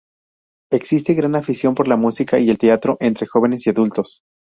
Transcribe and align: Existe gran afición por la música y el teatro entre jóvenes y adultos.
Existe 0.71 1.13
gran 1.13 1.35
afición 1.35 1.75
por 1.75 1.87
la 1.87 1.95
música 1.95 2.39
y 2.39 2.49
el 2.49 2.57
teatro 2.57 2.97
entre 3.01 3.27
jóvenes 3.27 3.67
y 3.67 3.69
adultos. 3.69 4.21